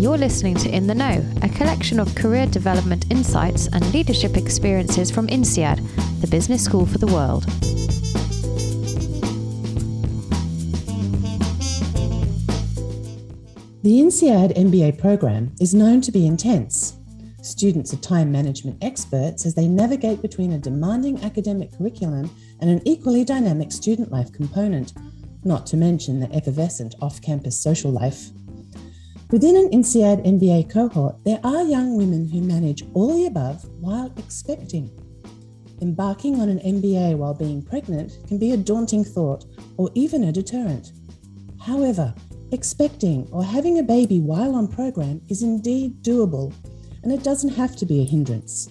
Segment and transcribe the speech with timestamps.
[0.00, 5.10] You're listening to In the Know, a collection of career development insights and leadership experiences
[5.10, 5.76] from INSEAD,
[6.22, 7.44] the business school for the world.
[13.82, 16.96] The INSEAD MBA program is known to be intense.
[17.42, 22.30] Students are time management experts as they navigate between a demanding academic curriculum
[22.62, 24.94] and an equally dynamic student life component,
[25.44, 28.30] not to mention the effervescent off campus social life.
[29.30, 34.12] Within an INSEAD MBA cohort, there are young women who manage all the above while
[34.16, 34.90] expecting.
[35.80, 39.44] Embarking on an MBA while being pregnant can be a daunting thought
[39.76, 40.90] or even a deterrent.
[41.60, 42.12] However,
[42.50, 46.52] expecting or having a baby while on program is indeed doable,
[47.04, 48.68] and it doesn't have to be a hindrance.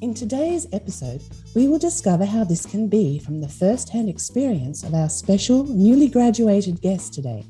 [0.00, 1.22] In today's episode,
[1.54, 5.64] we will discover how this can be from the first hand experience of our special
[5.64, 7.44] newly graduated guest today,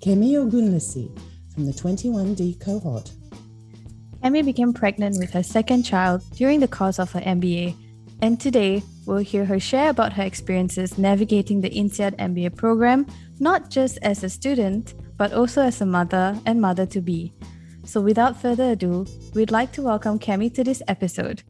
[0.00, 1.08] Kemi Ogunlesi
[1.54, 3.10] from the 21D cohort.
[4.22, 7.74] Kemi became pregnant with her second child during the course of her MBA,
[8.20, 13.06] and today we'll hear her share about her experiences navigating the INSEAD MBA program,
[13.40, 17.32] not just as a student, but also as a mother and mother to be.
[17.84, 21.42] So, without further ado, we'd like to welcome Kemi to this episode.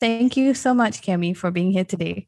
[0.00, 2.26] Thank you so much, Kemi, for being here today.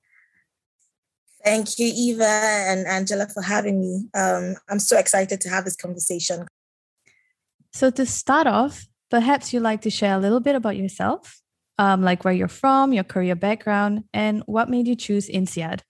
[1.45, 4.09] Thank you, Eva and Angela, for having me.
[4.15, 6.47] Um, I'm so excited to have this conversation.
[7.73, 11.43] So, to start off, perhaps you'd like to share a little bit about yourself,
[11.79, 15.81] um, like where you're from, your career background, and what made you choose INSEAD.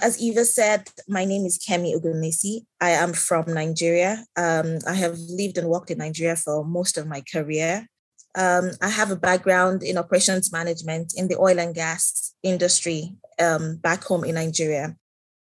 [0.00, 2.66] As Eva said, my name is Kemi Ogunlesi.
[2.80, 4.24] I am from Nigeria.
[4.36, 7.88] Um, I have lived and worked in Nigeria for most of my career.
[8.36, 13.76] Um, I have a background in operations management in the oil and gas industry um,
[13.76, 14.94] back home in Nigeria.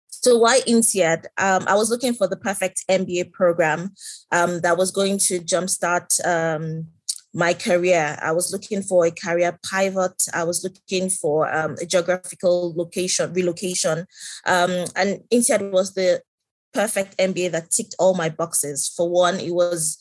[0.08, 1.26] So why INSEAD?
[1.36, 3.92] Um, I was looking for the perfect MBA program
[4.32, 6.86] um, that was going to jumpstart um,
[7.34, 8.16] my career.
[8.22, 10.22] I was looking for a career pivot.
[10.32, 14.06] I was looking for um, a geographical location, relocation.
[14.46, 16.22] and INSEAD was the
[16.72, 18.92] perfect MBA that ticked all my boxes.
[18.96, 19.98] For one, it was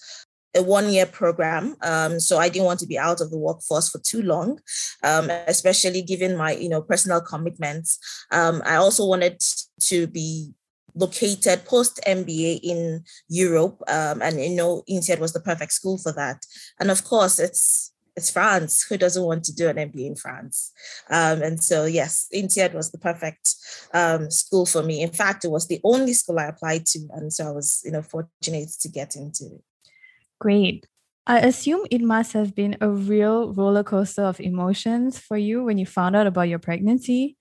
[0.56, 1.76] a one year program.
[1.82, 4.60] Um, so I didn't want to be out of the workforce for too long,
[5.04, 8.00] um, especially given my, you know, personal commitments.
[8.32, 9.42] Um, I also wanted
[9.82, 10.54] to be
[10.96, 13.82] located post MBA in Europe.
[13.88, 16.46] Um, and, you know, INSEAD was the perfect school for that.
[16.80, 18.84] And of course, it's, it's France.
[18.84, 20.72] Who doesn't want to do an MBA in France?
[21.10, 23.56] Um, and so, yes, INSEAD was the perfect
[23.94, 25.02] um, school for me.
[25.02, 27.92] In fact, it was the only school I applied to, and so I was, you
[27.92, 29.64] know, fortunate to get into it.
[30.40, 30.86] Great.
[31.26, 35.78] I assume it must have been a real roller coaster of emotions for you when
[35.78, 37.38] you found out about your pregnancy.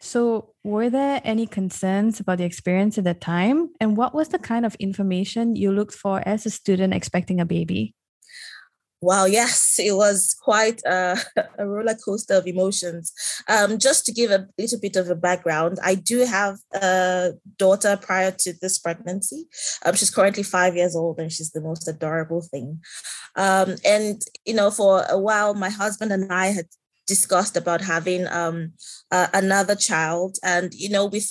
[0.00, 3.70] So, were there any concerns about the experience at that time?
[3.80, 7.46] And what was the kind of information you looked for as a student expecting a
[7.46, 7.94] baby?
[9.02, 11.18] Wow, yes, it was quite a,
[11.58, 13.12] a roller coaster of emotions.
[13.48, 17.98] Um, just to give a little bit of a background, I do have a daughter
[18.00, 19.46] prior to this pregnancy.
[19.84, 22.80] Um, she's currently five years old and she's the most adorable thing.
[23.36, 26.66] Um, and, you know, for a while, my husband and I had
[27.06, 28.72] discussed about having um,
[29.10, 30.38] uh, another child.
[30.42, 31.30] And, you know, with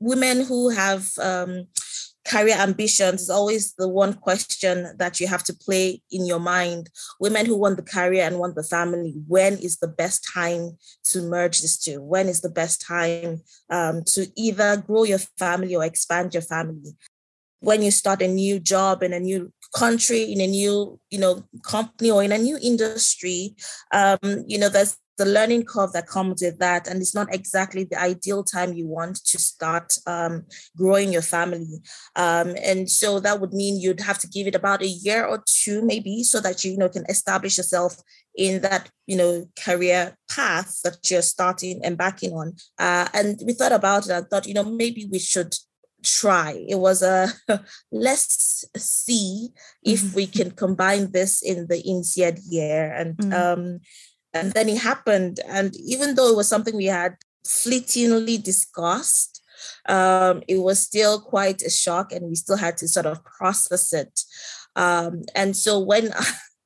[0.00, 1.66] women who have, um,
[2.28, 6.90] career ambitions is always the one question that you have to play in your mind.
[7.18, 11.22] Women who want the career and want the family, when is the best time to
[11.22, 12.02] merge these two?
[12.02, 13.40] When is the best time
[13.70, 16.96] um, to either grow your family or expand your family?
[17.60, 21.44] When you start a new job in a new country, in a new, you know,
[21.64, 23.56] company or in a new industry,
[23.92, 27.84] um, you know, there's the learning curve that comes with that and it's not exactly
[27.84, 30.44] the ideal time you want to start um,
[30.76, 31.80] growing your family
[32.16, 35.42] um, and so that would mean you'd have to give it about a year or
[35.46, 37.96] two maybe so that you, you know can establish yourself
[38.36, 43.72] in that you know career path that you're starting embarking on uh, and we thought
[43.72, 45.52] about it and thought you know maybe we should
[46.04, 47.28] try it was a
[47.92, 49.48] let's see
[49.82, 50.16] if mm-hmm.
[50.16, 53.32] we can combine this in the INSEAD year and mm-hmm.
[53.32, 53.80] um
[54.34, 55.40] and then it happened.
[55.46, 57.16] And even though it was something we had
[57.46, 59.42] fleetingly discussed,
[59.88, 63.92] um, it was still quite a shock and we still had to sort of process
[63.92, 64.20] it.
[64.76, 66.12] Um, and so when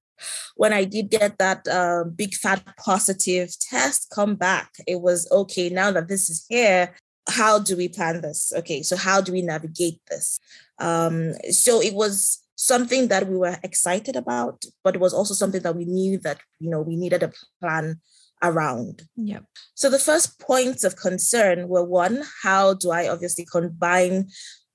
[0.57, 5.71] when I did get that uh, big fat positive test come back, it was okay,
[5.71, 6.95] now that this is here,
[7.29, 8.53] how do we plan this?
[8.57, 10.41] Okay, so how do we navigate this?
[10.79, 15.63] Um, so it was something that we were excited about, but it was also something
[15.63, 18.01] that we knew that you know we needed a plan
[18.43, 19.03] around.
[19.17, 19.45] Yep.
[19.75, 24.29] So the first points of concern were one, how do I obviously combine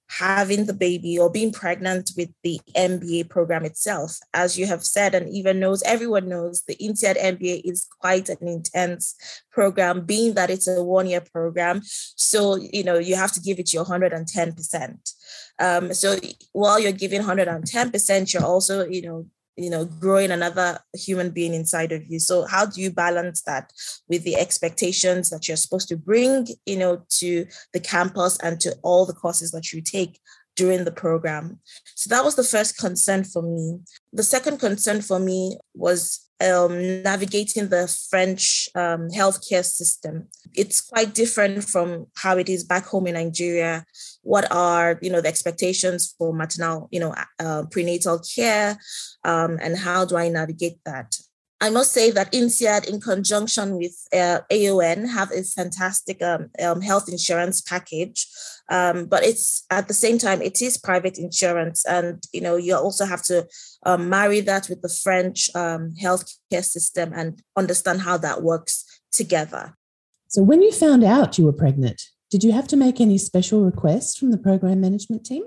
[0.10, 4.18] having the baby or being pregnant with the MBA program itself.
[4.34, 8.48] As you have said, and even knows, everyone knows the INSEAD MBA is quite an
[8.48, 9.16] intense
[9.52, 11.82] program, being that it's a one year program.
[11.84, 15.14] So, you know, you have to give it your 110%.
[15.60, 16.18] Um, so
[16.54, 19.26] while you're giving 110%, you're also, you know,
[19.58, 22.20] you know growing another human being inside of you.
[22.20, 23.72] So how do you balance that
[24.08, 28.76] with the expectations that you're supposed to bring you know to the campus and to
[28.84, 30.20] all the courses that you take
[30.56, 31.60] during the program?
[31.96, 33.80] So that was the first concern for me.
[34.14, 40.28] The second concern for me was um, navigating the French um, healthcare system.
[40.54, 43.86] It's quite different from how it is back home in Nigeria.
[44.22, 48.78] What are you know the expectations for maternal, you know, uh, prenatal care,
[49.24, 51.18] um, and how do I navigate that?
[51.60, 56.82] I must say that INSEAD, in conjunction with uh, AON, have a fantastic um, um,
[56.82, 58.28] health insurance package.
[58.70, 62.76] Um, but it's at the same time, it is private insurance, and you know you
[62.76, 63.48] also have to
[63.86, 69.76] um, marry that with the French um, healthcare system and understand how that works together.
[70.28, 73.64] So, when you found out you were pregnant, did you have to make any special
[73.64, 75.44] requests from the program management team?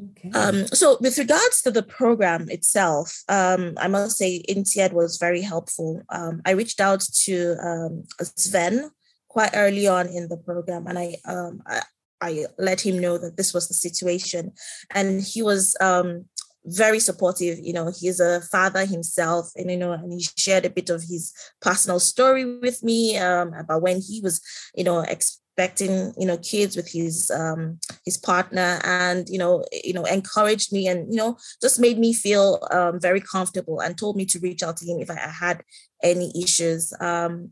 [0.00, 0.30] Okay.
[0.30, 5.42] Um, so, with regards to the program itself, um, I must say INSEAD was very
[5.42, 6.02] helpful.
[6.08, 8.90] Um, I reached out to um, Sven
[9.28, 11.82] quite early on in the program, and I, um, I,
[12.22, 14.52] I let him know that this was the situation,
[14.90, 16.24] and he was um,
[16.64, 17.58] very supportive.
[17.58, 21.02] You know, he's a father himself, and you know, and he shared a bit of
[21.02, 24.40] his personal story with me about when he was,
[24.74, 29.62] you know, ex- expecting you know kids with his um his partner and you know
[29.84, 33.98] you know encouraged me and you know just made me feel um, very comfortable and
[33.98, 35.62] told me to reach out to him if i had
[36.02, 36.92] any issues.
[37.00, 37.50] Um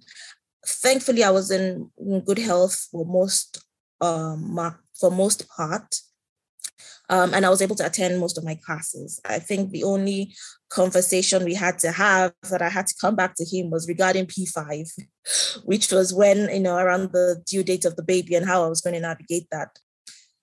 [0.66, 1.90] thankfully i was in,
[2.26, 3.64] good health for most
[4.00, 5.94] um for most part
[7.10, 9.20] um, and I was able to attend most of my classes.
[9.28, 10.34] I think the only
[10.68, 14.26] conversation we had to have that I had to come back to him was regarding
[14.26, 14.88] P5,
[15.64, 18.68] which was when, you know, around the due date of the baby and how I
[18.68, 19.76] was going to navigate that.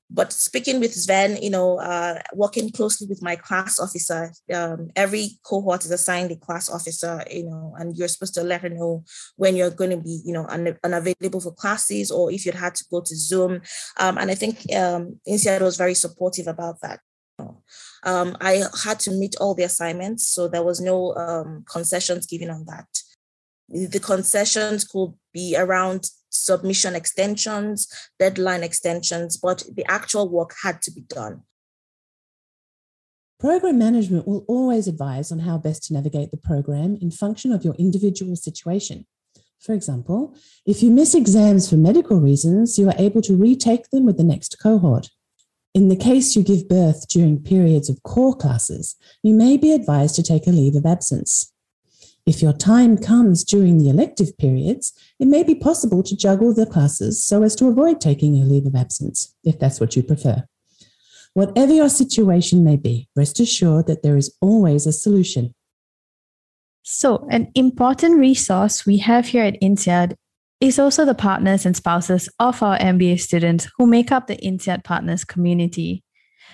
[0.10, 5.32] But speaking with Sven, you know, uh, working closely with my class officer, um, every
[5.44, 9.04] cohort is assigned a class officer, you know, and you're supposed to let her know
[9.36, 12.76] when you're going to be, you know, un- unavailable for classes or if you'd had
[12.76, 13.62] to go to Zoom.
[13.98, 17.02] Um, and I think um, INSEAD was very supportive about that.
[18.04, 22.50] Um, I had to meet all the assignments, so there was no um, concessions given
[22.50, 22.88] on that.
[23.70, 26.10] The concessions could be around
[26.48, 31.44] submission extensions, deadline extensions, but the actual work had to be done.
[33.40, 37.64] Program management will always advise on how best to navigate the program in function of
[37.64, 39.06] your individual situation.
[39.60, 40.36] For example,
[40.66, 44.24] if you miss exams for medical reasons, you are able to retake them with the
[44.24, 45.10] next cohort.
[45.74, 50.16] In the case you give birth during periods of core classes, you may be advised
[50.16, 51.54] to take a leave of absence.
[52.28, 56.66] If your time comes during the elective periods, it may be possible to juggle the
[56.66, 60.44] classes so as to avoid taking a leave of absence, if that's what you prefer.
[61.36, 65.56] Whatever your situation may be, rest assured that there is always a solution.
[66.84, 70.16] So, an important resource we have here at INSEAD
[70.60, 74.84] is also the partners and spouses of our MBA students who make up the INSEAD
[74.84, 76.04] Partners community.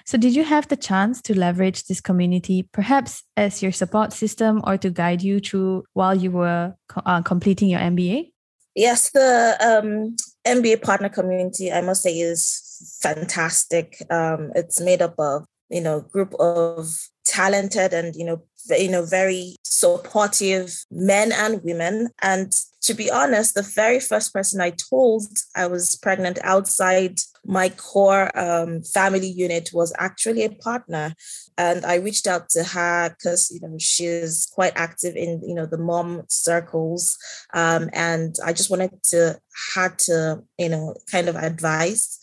[0.05, 4.61] So, did you have the chance to leverage this community, perhaps as your support system
[4.65, 8.31] or to guide you through while you were uh, completing your MBA?
[8.75, 14.01] Yes, the um, MBA partner community, I must say, is fantastic.
[14.09, 16.93] Um, it's made up of you know group of
[17.25, 22.53] talented and you know you know very supportive men and women and
[22.83, 25.25] to be honest the very first person i told
[25.55, 31.13] i was pregnant outside my core um, family unit was actually a partner.
[31.57, 35.65] And i reached out to her because you know she's quite active in you know
[35.65, 37.17] the mom circles.
[37.53, 39.39] Um, and i just wanted to
[39.75, 42.19] had to you know kind of advise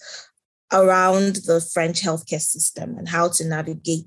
[0.72, 4.06] around the French healthcare system and how to navigate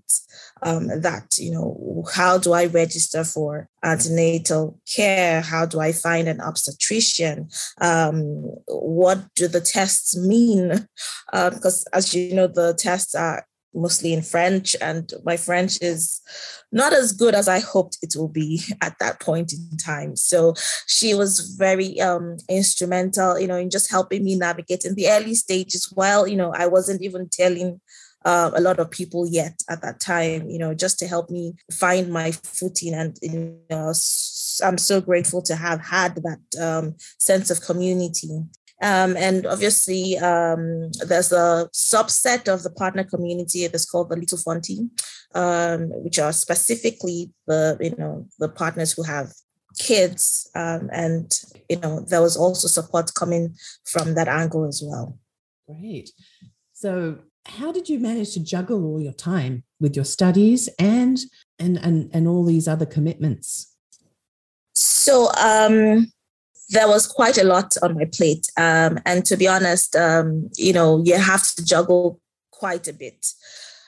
[0.61, 1.37] um, that.
[1.37, 5.41] You know, how do I register for antenatal care?
[5.41, 7.49] How do I find an obstetrician?
[7.81, 10.87] Um, what do the tests mean?
[11.31, 16.21] Because, uh, as you know, the tests are mostly in French, and my French is
[16.71, 20.15] not as good as I hoped it will be at that point in time.
[20.15, 20.55] So
[20.87, 25.35] she was very um, instrumental, you know, in just helping me navigate in the early
[25.35, 27.79] stages while, you know, I wasn't even telling
[28.25, 31.53] uh, a lot of people yet at that time, you know, just to help me
[31.71, 33.93] find my footing and you know
[34.61, 38.43] I'm so grateful to have had that um, sense of community.
[38.83, 44.37] Um, and obviously, um, there's a subset of the partner community that's called the Little
[44.37, 44.89] Fonty,
[45.33, 49.31] um, which are specifically the you know the partners who have
[49.79, 51.31] kids, um, and
[51.69, 55.17] you know there was also support coming from that angle as well.
[55.65, 56.11] Great.
[56.73, 61.17] So, how did you manage to juggle all your time with your studies and
[61.57, 63.73] and and, and all these other commitments?
[64.73, 66.11] So, um,
[66.69, 68.47] there was quite a lot on my plate.
[68.57, 72.19] Um, and to be honest, um, you know, you have to juggle
[72.51, 73.25] quite a bit.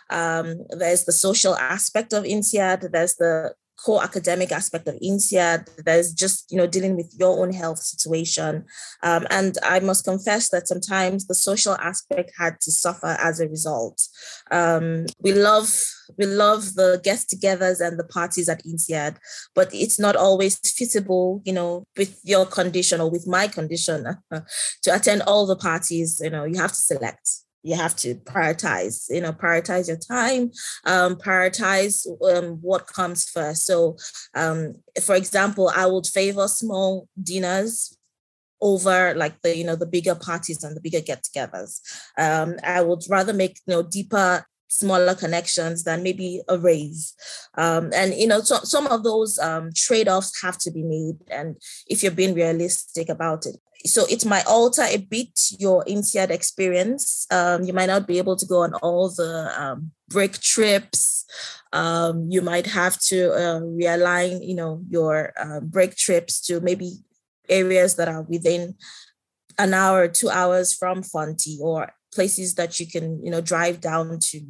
[0.10, 5.85] Um, there's the social aspect of INSEAD, there's the core academic aspect of INSEAD.
[5.85, 8.65] There's just, you know, dealing with your own health situation.
[9.03, 13.47] Um, and I must confess that sometimes the social aspect had to suffer as a
[13.47, 14.01] result.
[14.49, 15.71] Um, we love
[16.19, 19.17] we love the get-togethers and the parties at INSEAD,
[19.55, 24.05] but it's not always feasible, you know, with your condition or with my condition
[24.83, 26.21] to attend all the parties.
[26.23, 30.51] You know, you have to select you have to prioritize you know prioritize your time
[30.86, 33.65] um, prioritize um, what comes first.
[33.65, 33.98] So
[34.36, 37.98] um, for example i would favor small dinners
[38.62, 41.81] over like the you know the bigger parties and the bigger get-togethers.
[42.17, 47.13] Um, i would rather make you know deeper smaller connections than maybe a raise.
[47.57, 51.17] Um, and you know so, some of those um, trade-offs have to be made.
[51.31, 51.55] And
[51.88, 57.27] if you're being realistic about it so it might alter a bit your INSEAD experience.
[57.31, 61.25] Um, you might not be able to go on all the um, break trips.
[61.73, 66.93] Um, you might have to uh, realign, you know, your uh, break trips to maybe
[67.49, 68.75] areas that are within
[69.57, 74.17] an hour, two hours from Fonty, or places that you can, you know, drive down
[74.19, 74.41] to.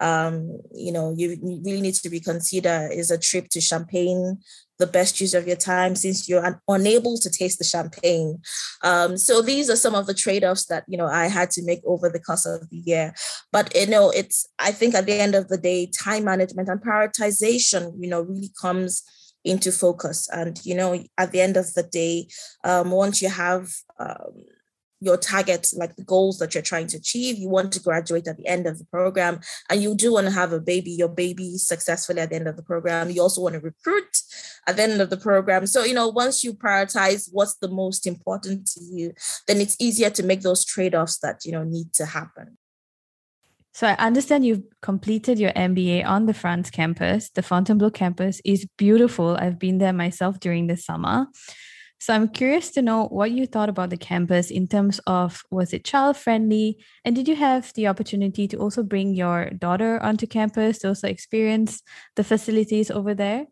[0.00, 4.38] Um, you know, you really need to reconsider is a trip to Champagne
[4.78, 8.40] the best use of your time since you're un- unable to taste the champagne.
[8.82, 11.80] Um, so these are some of the trade-offs that you know I had to make
[11.84, 13.14] over the course of the year.
[13.52, 16.80] But you know, it's I think at the end of the day, time management and
[16.80, 19.02] prioritization, you know, really comes
[19.44, 20.28] into focus.
[20.32, 22.28] And you know, at the end of the day,
[22.64, 23.68] um, once you have
[23.98, 24.44] um,
[25.00, 27.38] your target, like the goals that you're trying to achieve.
[27.38, 29.40] You want to graduate at the end of the program,
[29.70, 32.56] and you do want to have a baby, your baby successfully at the end of
[32.56, 33.10] the program.
[33.10, 34.16] You also want to recruit
[34.66, 35.66] at the end of the program.
[35.66, 39.12] So, you know, once you prioritize what's the most important to you,
[39.46, 42.58] then it's easier to make those trade offs that, you know, need to happen.
[43.72, 47.28] So I understand you've completed your MBA on the France campus.
[47.28, 49.36] The Fontainebleau campus is beautiful.
[49.36, 51.26] I've been there myself during the summer.
[51.98, 55.72] So I'm curious to know what you thought about the campus in terms of was
[55.72, 56.78] it child friendly?
[57.04, 61.08] And did you have the opportunity to also bring your daughter onto campus to also
[61.08, 61.82] experience
[62.14, 63.46] the facilities over there?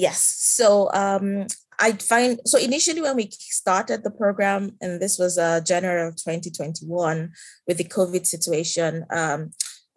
[0.00, 0.36] Yes.
[0.38, 1.46] So um,
[1.78, 6.16] I find so initially when we started the program, and this was uh, January of
[6.16, 7.30] 2021
[7.68, 9.50] with the COVID situation, um,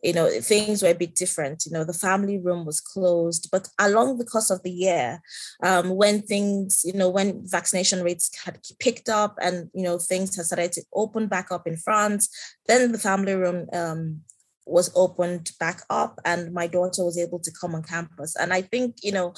[0.04, 3.68] you know things were a bit different you know the family room was closed but
[3.80, 5.20] along the course of the year
[5.64, 10.36] um, when things you know when vaccination rates had picked up and you know things
[10.36, 12.30] had started to open back up in france
[12.68, 14.22] then the family room um,
[14.68, 18.62] was opened back up and my daughter was able to come on campus and i
[18.62, 19.34] think you know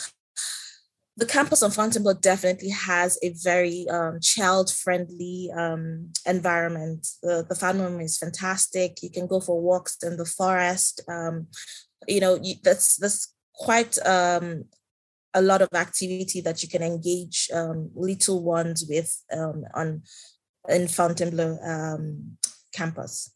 [1.17, 7.07] the campus of Fontainebleau definitely has a very um, child-friendly um, environment.
[7.23, 9.01] The, the fan room is fantastic.
[9.01, 11.01] You can go for walks in the forest.
[11.09, 11.47] Um,
[12.07, 14.65] you know, you, that's that's quite um,
[15.33, 20.03] a lot of activity that you can engage um, little ones with um, on
[20.69, 21.57] in Fontainebleau
[22.73, 23.33] campus.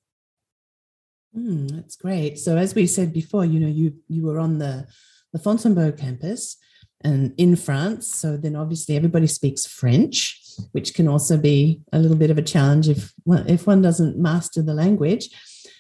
[1.36, 2.38] Mm, that's great.
[2.38, 4.86] So as we said before, you know, you you were on the
[5.34, 6.58] the Fontainebleau campus
[7.04, 8.14] and in France.
[8.14, 10.40] So then obviously everybody speaks French,
[10.72, 14.62] which can also be a little bit of a challenge if if one doesn't master
[14.62, 15.30] the language.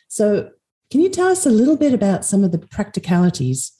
[0.08, 0.50] So
[0.90, 3.72] can you tell us a little bit about some of the practicalities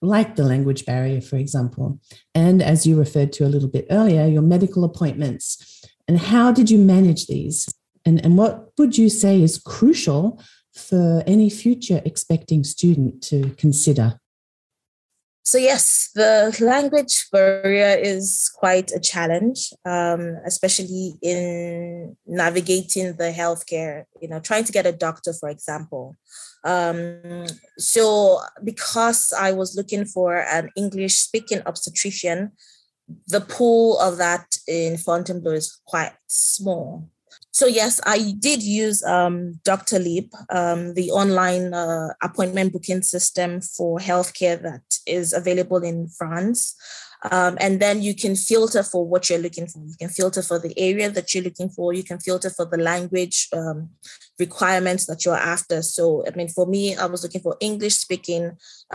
[0.00, 1.98] like the language barrier, for example,
[2.34, 6.70] and as you referred to a little bit earlier, your medical appointments, and how did
[6.70, 7.68] you manage these?
[8.04, 10.40] And, and what would you say is crucial
[10.72, 14.20] for any future expecting student to consider?
[15.48, 24.04] So, yes, the language barrier is quite a challenge, um, especially in navigating the healthcare,
[24.20, 26.18] you know, trying to get a doctor, for example.
[26.64, 27.46] Um,
[27.78, 32.52] so, because I was looking for an English speaking obstetrician,
[33.28, 37.08] the pool of that in Fontainebleau is quite small.
[37.50, 43.98] So yes, I did use um, Doctolib, um, the online uh, appointment booking system for
[43.98, 46.76] healthcare that is available in France.
[47.32, 49.80] Um, and then you can filter for what you're looking for.
[49.80, 51.92] You can filter for the area that you're looking for.
[51.92, 53.90] You can filter for the language um,
[54.38, 55.82] requirements that you're after.
[55.82, 58.52] So, I mean, for me, I was looking for English speaking.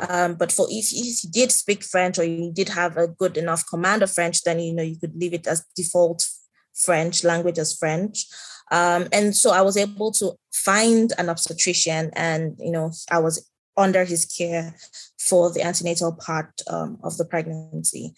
[0.08, 3.36] Um, but for if, if you did speak French or you did have a good
[3.36, 6.26] enough command of French, then you know you could leave it as default
[6.76, 8.26] French language as French.
[8.72, 13.50] Um, and so I was able to find an obstetrician, and you know, I was
[13.76, 14.76] under his care
[15.20, 18.14] for the antenatal part um, of the pregnancy.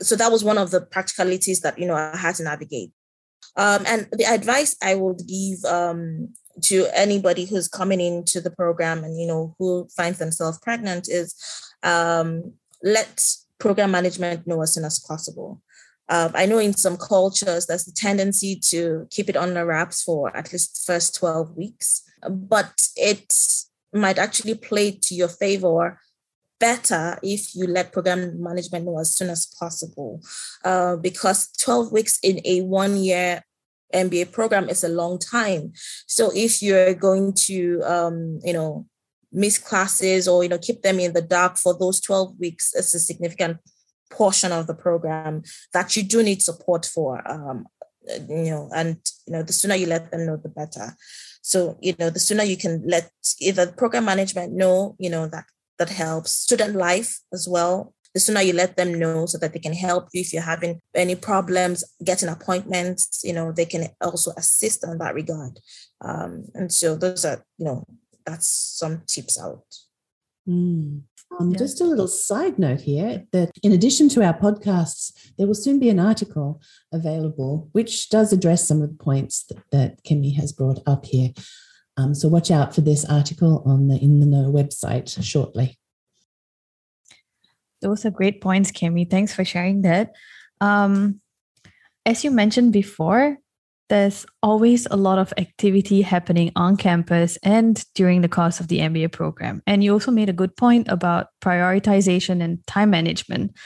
[0.00, 2.92] So that was one of the practicalities that you know I had to navigate.
[3.56, 9.04] Um, and the advice I would give um, to anybody who's coming into the program
[9.04, 11.34] and you know who finds themselves pregnant is
[11.82, 12.52] um,
[12.82, 13.24] let
[13.58, 15.60] program management know as soon as possible.
[16.08, 20.02] Uh, I know in some cultures there's the tendency to keep it on the wraps
[20.02, 23.34] for at least the first 12 weeks, but it
[23.92, 26.00] might actually play to your favor
[26.60, 30.20] better if you let program management know as soon as possible
[30.64, 33.42] uh, because 12 weeks in a one year
[33.94, 35.72] MBA program is a long time.
[36.06, 38.86] So if you're going to, um, you know,
[39.32, 42.94] miss classes or, you know, keep them in the dark for those 12 weeks, it's
[42.94, 43.58] a significant
[44.10, 47.22] portion of the program that you do need support for.
[47.30, 47.66] Um,
[48.28, 48.96] you know, and
[49.26, 50.96] you know, the sooner you let them know, the better.
[51.42, 53.10] So, you know, the sooner you can let
[53.40, 55.44] either program management know, you know, that
[55.78, 57.94] that helps student life as well.
[58.14, 60.80] The sooner you let them know so that they can help you if you're having
[60.94, 65.60] any problems getting appointments, you know, they can also assist on that regard.
[66.00, 67.84] Um, and so those are, you know,
[68.24, 69.64] that's some tips out.
[70.48, 71.02] Mm.
[71.38, 71.58] Um, yeah.
[71.58, 75.78] Just a little side note here that in addition to our podcasts, there will soon
[75.78, 76.60] be an article
[76.92, 81.30] available which does address some of the points that, that Kemi has brought up here.
[81.98, 85.78] Um, so watch out for this article on the In the Know website shortly.
[87.82, 89.08] Those are great points, Kemi.
[89.08, 90.14] Thanks for sharing that.
[90.60, 91.20] Um,
[92.06, 93.38] as you mentioned before,
[93.88, 98.78] there's always a lot of activity happening on campus and during the course of the
[98.80, 99.62] MBA program.
[99.66, 103.56] And you also made a good point about prioritization and time management.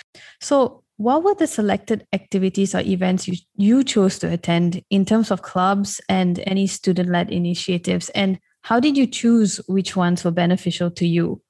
[0.41, 5.33] So, what were the selected activities or events you, you chose to attend in terms
[5.33, 8.09] of clubs and any student led initiatives?
[8.11, 11.43] And how did you choose which ones were beneficial to you?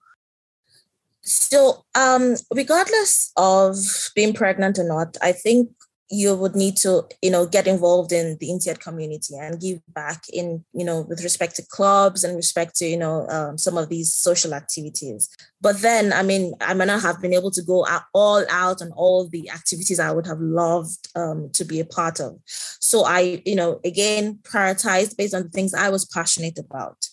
[1.20, 3.76] So, um, regardless of
[4.14, 5.70] being pregnant or not, I think
[6.12, 10.22] you would need to you know get involved in the INSEAD community and give back
[10.30, 13.88] in you know with respect to clubs and respect to you know um, some of
[13.88, 15.30] these social activities.
[15.62, 18.92] But then i mean i may not have been able to go all out on
[18.92, 22.38] all the activities i would have loved um, to be a part of.
[22.46, 27.08] So i you know again prioritized based on the things i was passionate about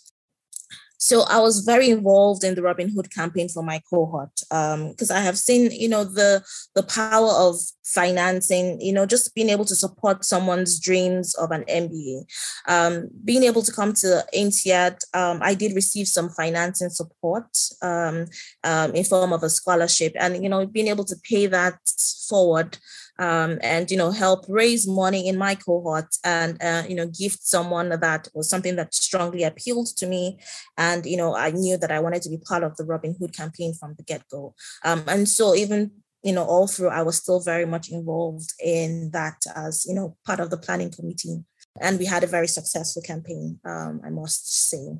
[1.01, 5.17] so I was very involved in the Robin Hood campaign for my cohort because um,
[5.17, 6.43] I have seen, you know, the
[6.75, 11.63] the power of financing, you know, just being able to support someone's dreams of an
[11.69, 12.25] MBA.
[12.67, 17.47] Um, being able to come to INSEAD, um, I did receive some financing support
[17.81, 18.25] um,
[18.65, 21.79] um, in form of a scholarship, and you know, being able to pay that
[22.27, 22.77] forward
[23.19, 27.45] um, and you know help raise money in my cohort and uh, you know gift
[27.45, 30.39] someone that was something that strongly appealed to me.
[30.77, 33.36] And you know i knew that i wanted to be part of the robin hood
[33.36, 34.55] campaign from the get-go.
[34.86, 35.91] Um, and so even
[36.23, 40.15] you know all through i was still very much involved in that as you know
[40.25, 41.43] part of the planning committee.
[41.82, 44.97] And we had a very successful campaign um, i must say.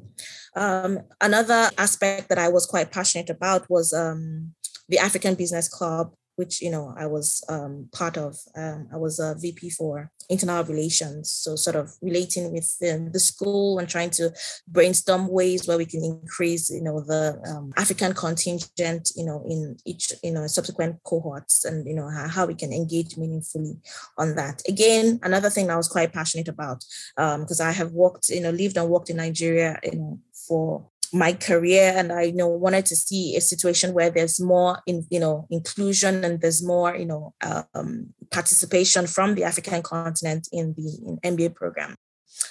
[0.56, 4.54] Um, another aspect that i was quite passionate about was um,
[4.90, 8.38] the african business club which you know I was um, part of.
[8.56, 13.20] Um, I was a VP for internal relations, so sort of relating with um, the
[13.20, 14.32] school and trying to
[14.68, 19.76] brainstorm ways where we can increase, you know, the um, African contingent, you know, in
[19.86, 23.76] each, you know, subsequent cohorts, and you know how, how we can engage meaningfully
[24.18, 24.62] on that.
[24.68, 26.86] Again, another thing I was quite passionate about
[27.18, 30.88] because um, I have worked, you know, lived and worked in Nigeria, you know, for
[31.14, 35.06] my career and i you know wanted to see a situation where there's more in
[35.10, 37.34] you know inclusion and there's more you know
[37.74, 41.96] um, participation from the african continent in the in mba program.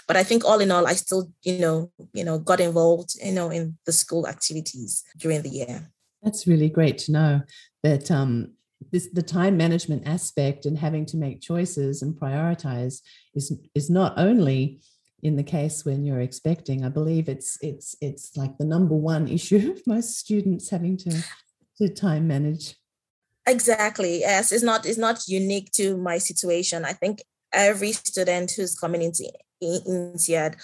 [0.06, 3.32] But i think all in all i still you know you know got involved you
[3.32, 5.90] know in the school activities during the year.
[6.22, 7.42] That's really great to know
[7.82, 8.52] that um
[8.92, 13.00] this the time management aspect and having to make choices and prioritize
[13.34, 14.80] is is not only
[15.22, 19.28] in the case when you're expecting i believe it's it's it's like the number one
[19.38, 21.24] issue of most students having to
[21.76, 22.76] to time manage
[23.46, 27.20] exactly yes it's not it's not unique to my situation i think
[27.52, 29.24] every student who's coming into
[29.62, 30.56] INSEAD,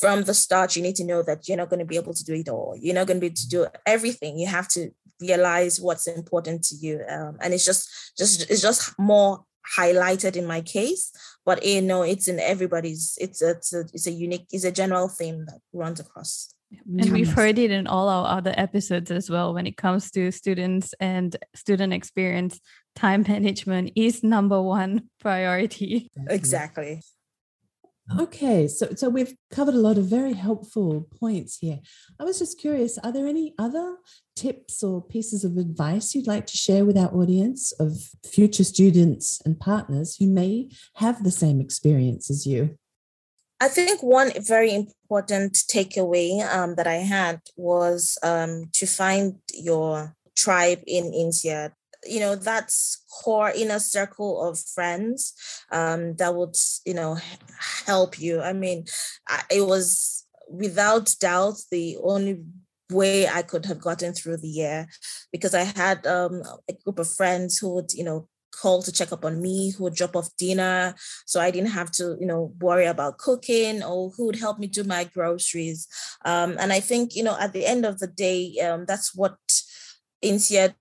[0.00, 2.24] from the start, you need to know that you're not going to be able to
[2.24, 2.74] do it all.
[2.78, 4.38] You're not going to be able to do everything.
[4.38, 8.98] You have to realize what's important to you, um, and it's just just it's just
[8.98, 9.44] more
[9.76, 11.10] highlighted in my case.
[11.44, 13.16] But eh, you know, it's in everybody's.
[13.20, 14.46] It's a, it's a it's a unique.
[14.50, 16.54] It's a general theme that runs across.
[16.74, 17.00] Mm-hmm.
[17.00, 19.54] And we've heard it in all our other episodes as well.
[19.54, 22.60] When it comes to students and student experience,
[22.96, 26.10] time management is number one priority.
[26.28, 27.02] Exactly.
[28.20, 31.80] Okay, so so we've covered a lot of very helpful points here.
[32.20, 33.96] I was just curious, are there any other
[34.36, 39.40] tips or pieces of advice you'd like to share with our audience of future students
[39.46, 42.76] and partners who may have the same experience as you?
[43.58, 50.14] I think one very important takeaway um, that I had was um, to find your
[50.36, 51.72] tribe in INSEAD
[52.06, 55.34] you know that's core inner circle of friends
[55.70, 57.16] um, that would you know
[57.86, 58.40] help you.
[58.40, 58.84] I mean
[59.50, 62.42] it was without doubt the only
[62.90, 64.86] way i could have gotten through the year
[65.32, 69.10] because i had um, a group of friends who would you know call to check
[69.10, 70.94] up on me who would drop off dinner
[71.26, 74.66] so i didn't have to you know worry about cooking or who would help me
[74.66, 75.88] do my groceries.
[76.24, 79.36] Um, and i think you know at the end of the day um, that's what
[80.22, 80.74] INSEAD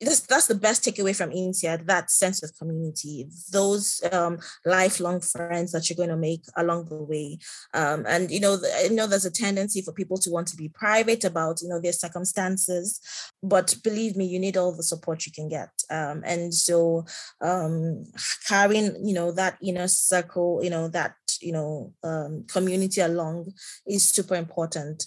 [0.00, 5.72] that's, that's the best takeaway from INSEAD, that sense of community, those um, lifelong friends
[5.72, 7.38] that you're going to make along the way.
[7.74, 10.68] Um, and, you know, I know there's a tendency for people to want to be
[10.68, 13.00] private about, you know, their circumstances,
[13.42, 15.70] but believe me, you need all the support you can get.
[15.90, 17.04] Um, and so
[17.40, 18.04] um,
[18.46, 23.52] carrying, you know, that inner circle, you know, that, you know, um, community along
[23.86, 25.06] is super important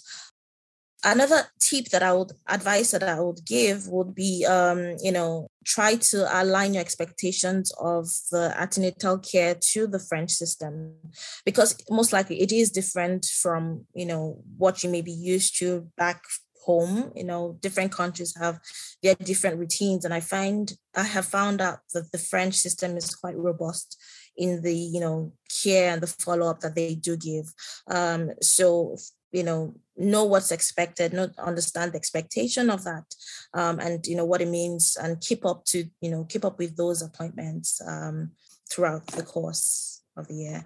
[1.04, 5.48] another tip that I would advise that I would give would be, um, you know,
[5.64, 10.94] try to align your expectations of the antenatal care to the French system,
[11.44, 15.88] because most likely it is different from, you know, what you may be used to
[15.96, 16.22] back
[16.64, 17.10] home.
[17.16, 18.60] You know different countries have
[19.02, 23.16] their different routines and i find i have found out that the french system is
[23.16, 23.98] quite robust
[24.36, 27.52] in the you know care and the follow-up that they do give.
[27.88, 28.96] Um, so
[29.32, 33.04] you know know what's expected not understand the expectation of that
[33.54, 36.58] um, and you know what it means and keep up to you know keep up
[36.58, 38.30] with those appointments um,
[38.70, 40.64] throughout the course of the year.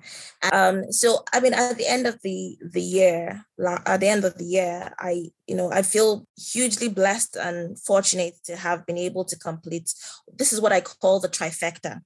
[0.52, 3.44] Um, so i mean at the end of the the year
[3.86, 8.34] at the end of the year i you know i feel hugely blessed and fortunate
[8.44, 9.92] to have been able to complete
[10.36, 12.00] this is what i call the trifecta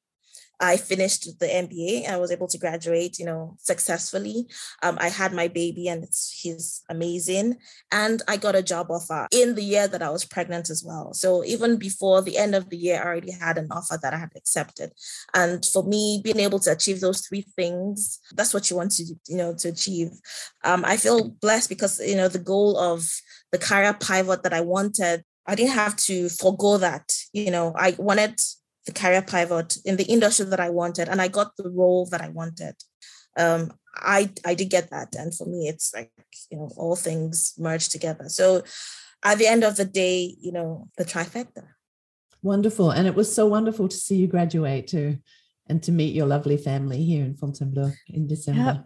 [0.60, 2.08] I finished the MBA.
[2.08, 4.46] I was able to graduate, you know, successfully.
[4.82, 7.56] Um, I had my baby, and he's amazing.
[7.90, 11.14] And I got a job offer in the year that I was pregnant as well.
[11.14, 14.18] So even before the end of the year, I already had an offer that I
[14.18, 14.92] had accepted.
[15.34, 19.04] And for me, being able to achieve those three things, that's what you want to,
[19.28, 20.10] you know, to achieve.
[20.64, 23.08] Um, I feel blessed because you know the goal of
[23.50, 27.12] the career pivot that I wanted I didn't have to forego that.
[27.32, 28.40] You know, I wanted
[28.86, 32.20] the career pivot in the industry that I wanted, and I got the role that
[32.20, 32.74] I wanted.
[33.36, 36.10] Um, I I did get that, and for me, it's like
[36.50, 38.28] you know all things merged together.
[38.28, 38.62] So
[39.22, 41.64] at the end of the day, you know the trifecta.
[42.42, 45.18] Wonderful, and it was so wonderful to see you graduate too,
[45.68, 48.84] and to meet your lovely family here in Fontainebleau in December.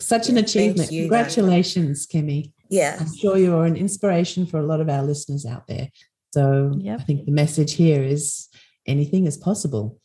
[0.00, 0.92] Such an achievement!
[0.92, 2.52] You, Congratulations, Kemi.
[2.68, 5.90] Yeah, I'm sure you're an inspiration for a lot of our listeners out there.
[6.32, 7.00] So yep.
[7.00, 8.48] I think the message here is
[8.86, 9.98] anything is possible.